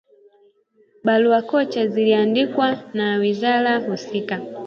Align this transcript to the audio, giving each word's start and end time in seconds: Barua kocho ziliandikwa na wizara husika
Barua 1.03 1.41
kocho 1.41 1.87
ziliandikwa 1.87 2.81
na 2.93 3.15
wizara 3.17 3.77
husika 3.77 4.41